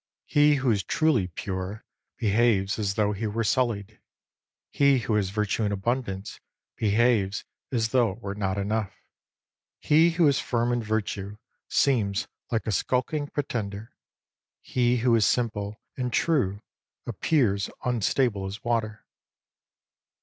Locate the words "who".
0.55-0.71, 4.97-5.13, 10.09-10.27, 14.97-15.13